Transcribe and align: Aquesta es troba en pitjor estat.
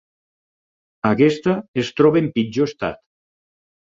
Aquesta 1.09 1.53
es 1.81 1.91
troba 2.01 2.19
en 2.21 2.31
pitjor 2.39 2.71
estat. 2.71 2.99